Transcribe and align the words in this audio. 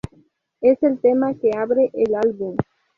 Es 0.61 0.81
el 0.81 0.99
tema 0.99 1.35
que 1.35 1.51
abre 1.55 1.91
el 1.93 2.15
álbum. 2.15 2.57